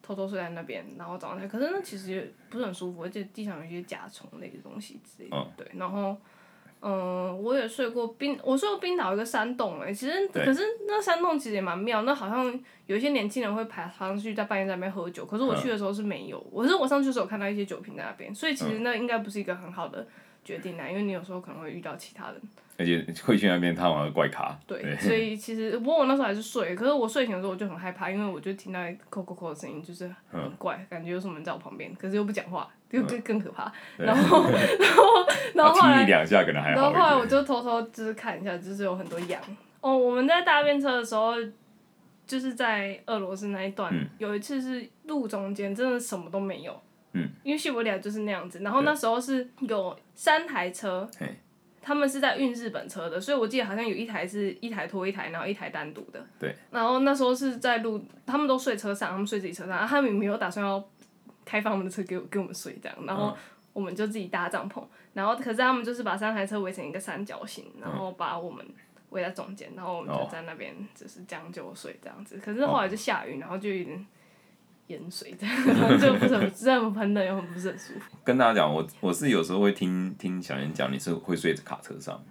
[0.09, 6.17] 偷偷睡在那边，然后早上起来，可是那其实也不是很舒服，而且地上有一些甲虫类的东西之类的，嗯对，然后。
[6.81, 20.07] 嗯，我也睡过冰，我睡过冰岛一个山洞哎、其实可是那山洞其实也蛮妙，那好像有一些年轻人会爬爬上去在半夜在那边喝酒，可是我去的时候是没有，我是我上去的时候看到一些酒瓶在那边，所以其实那应该不是一个很好的
[20.45, 22.41] 决定啊，因为你有时候可能会遇到其他人，
[22.79, 24.57] 而且 会去那边探望的怪咖。
[24.65, 35.03] 对，所以 其实不过我那时候还是睡，可是我睡醒的时候我就很害怕，因为我就听到扣扣扣的声音，就是很怪，感觉有什么人在我旁边，可是又不讲话，就更更可怕，然后 然后
[35.53, 37.01] 然后后来两下可能还然好一点。
[37.01, 39.41] 后后来我就偷偷就是看一下，就是有很多羊。
[39.81, 41.33] 哦，我们在搭便车的时候，
[42.25, 46.81] 就是在俄罗斯那一段，嗯有一次是路中间真的什么都没有。
[47.13, 47.27] 嗯。
[47.43, 51.27] 因为西伯利亚就是那样子，然后那时候是有三台车嘿，
[51.81, 56.25] 他们是在运日本车的，所以我记得好像有一台是一台拖一台，然后一台单独的。
[56.37, 56.55] 对。
[56.71, 60.83] 然后那时候是在路，他们都睡车上，他们睡自己车上，然后他们也没有打算要
[61.45, 63.35] 开放他们的车给我给我们睡这样，然后
[63.73, 68.65] 我们就自己搭帐篷，然后可是他们就是把三台车围成一个三角形，然后把我们
[69.09, 72.37] 围在中间，然后我们哦就在那边就是将就睡这样子。
[72.43, 74.05] 可是后来就下雨，然后就有点
[74.89, 78.15] 淹水 这样，然后就不是很这样喷的又很不是很舒服。
[78.23, 82.23] 跟大家讲，我我是有时候会听听小妍讲，你是会睡在卡车上。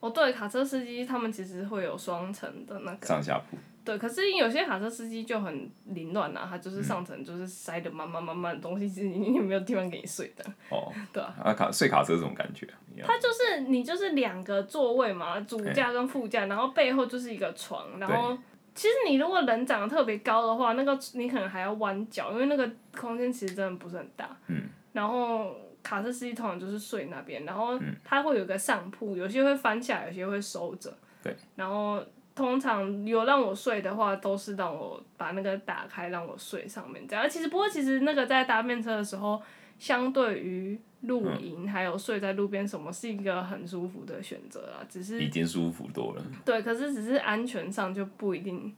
[0.00, 10.44] 哦，对，卡车司机他们其实会有双层的那个，上下铺，对，可是有些卡车司机就很凌乱啊，他就是上层就是塞的满满满满的东西，其实你也没有地方给你睡的。
[10.68, 12.78] 哦， 对啊，啊卡睡卡车是什么感觉啊？
[12.94, 13.08] 一样。
[13.08, 18.38] 它就是你就是两个座位嘛，主驾跟副驾，然后背后就是一个床，然后
[18.78, 24.30] 其实你如果人长得特别高的话，那个你可能还要弯脚，因为那个空间其实真的不是很大。
[24.46, 24.68] 嗯。
[24.92, 25.52] 然后
[25.82, 30.96] 卡车司机通常就是睡那边，然后嗯它会有个上铺，有些会翻起来，有些会收着。
[31.24, 31.34] 对。
[31.56, 32.00] 然后
[32.36, 37.28] 通常有让我睡的话，都是让我把那个打开让我睡上面这样。
[37.28, 39.42] 其实不过其实那个在搭便车的时候，
[39.76, 44.84] 相对于露嗯营还有睡在路边什么，是一个很舒服的选择啦。
[44.88, 48.74] 只是已经舒服多了，对，可是只是安全上就不一定，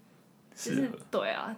[0.54, 0.98] 就是适合。
[1.10, 1.56] 对啊，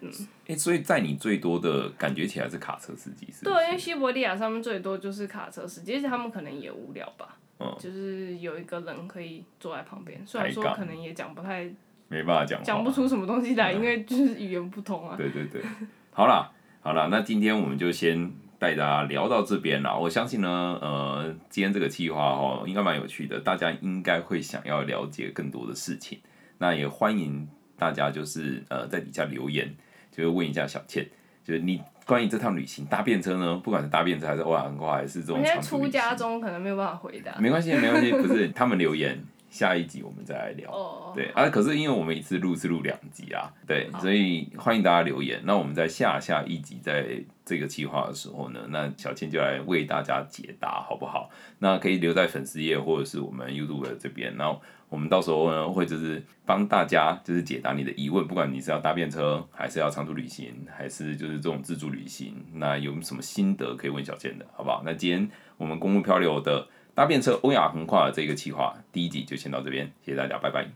[0.00, 0.10] 嗯。
[0.48, 3.26] 哎、所以在你最多的感觉起来是卡车司机？
[3.42, 7.74] 对，因为西伯利亚上面最多就是卡车司机，而且他们可能也无聊吧，嗯。
[7.78, 11.64] 就是有一个人可以坐在旁边，虽然说可能也讲不太
[12.08, 15.16] 没办法讲，讲不出什么东西来，因为就是语言不通啊。
[15.16, 15.62] 对对对，
[16.10, 16.50] 好啦
[16.82, 18.30] 好啦，那今天我们就先
[18.62, 19.92] 带大家聊到这边啦。
[19.92, 26.16] 我相信呢，呃，今天这个计划哦，应该蛮有趣的，大家应该会想要了解更多的事情。
[26.58, 29.74] 那也欢迎大家就是呃在底下留言，
[30.12, 31.04] 就是问一下小倩，
[31.42, 37.34] 就是你关于这趟旅行搭便车呢，不管是搭便车还是欧亚横跨，还是这种你在长途旅出家，中可能没有办法回答。
[37.40, 39.20] 没关系没关系，不是他们留言，
[39.52, 40.72] 下一集我们再来聊。
[40.72, 45.42] 哦，对啊，可是因为我们一次录是录两集啊，对，所以欢迎大家留言。
[45.44, 51.28] 那我们在下下一集在这个计划的时候呢，那小倩就来为大家解答，好不好？
[51.58, 64.82] 那可以留在粉丝页或者是我们 YouTube 的这边，然后我们到时候呢会就是帮大家就是解答你的疑问，不管你是要搭便车，还是要长途旅行，还是就是这种自助旅行，那有什么心得可以问小倩的，好不好？
[64.82, 65.28] 那今天
[65.58, 70.66] 我们公路漂流的搭便车欧亚横跨的这个计划第一集就先到这边，谢谢大家，拜拜。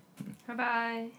[0.46, 1.16] 拜拜。